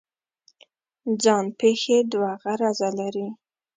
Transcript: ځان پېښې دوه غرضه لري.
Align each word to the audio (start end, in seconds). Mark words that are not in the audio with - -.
ځان 1.23 1.45
پېښې 1.59 1.97
دوه 2.11 2.31
غرضه 2.41 2.89
لري. 2.99 3.27